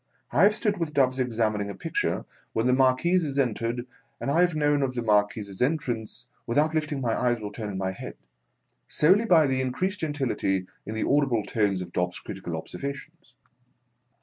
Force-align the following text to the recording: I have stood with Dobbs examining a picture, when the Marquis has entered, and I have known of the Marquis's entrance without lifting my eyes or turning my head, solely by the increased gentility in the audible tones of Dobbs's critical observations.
I 0.31 0.41
have 0.45 0.55
stood 0.55 0.79
with 0.79 0.95
Dobbs 0.95 1.19
examining 1.19 1.69
a 1.69 1.75
picture, 1.75 2.25
when 2.53 2.65
the 2.65 2.73
Marquis 2.73 3.21
has 3.23 3.37
entered, 3.37 3.85
and 4.19 4.31
I 4.31 4.41
have 4.41 4.55
known 4.55 4.81
of 4.81 4.95
the 4.95 5.03
Marquis's 5.03 5.61
entrance 5.61 6.25
without 6.47 6.73
lifting 6.73 7.01
my 7.01 7.13
eyes 7.15 7.39
or 7.39 7.51
turning 7.51 7.77
my 7.77 7.91
head, 7.91 8.15
solely 8.87 9.25
by 9.25 9.45
the 9.45 9.61
increased 9.61 9.99
gentility 9.99 10.65
in 10.87 10.95
the 10.95 11.07
audible 11.07 11.43
tones 11.43 11.83
of 11.83 11.91
Dobbs's 11.93 12.19
critical 12.19 12.55
observations. 12.57 13.35